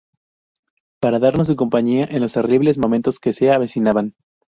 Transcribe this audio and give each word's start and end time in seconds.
para 0.99 1.19
darnos 1.19 1.45
su 1.45 1.55
compañía 1.55 2.05
en 2.05 2.21
los 2.21 2.33
terribles 2.33 2.79
momentos 2.79 3.19
que 3.19 3.33
se 3.33 3.51
avecinaban. 3.51 4.15